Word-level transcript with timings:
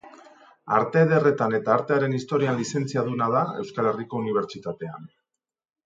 Arte 0.77 1.03
Ederretan 1.07 1.53
eta 1.59 1.75
Artearen 1.75 2.17
Historian 2.21 2.59
lizentziaduna 2.63 3.31
da 3.37 3.47
Euskal 3.63 3.93
Herriko 3.95 4.25
Unibertsitatean. 4.27 5.11